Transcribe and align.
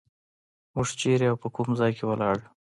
موږ 0.73 0.87
چېرته 0.99 1.27
او 1.31 1.37
په 1.43 1.47
کوم 1.55 1.69
ځای 1.79 1.91
کې 1.97 2.03
ولاړ 2.07 2.37
یو. 2.41 2.49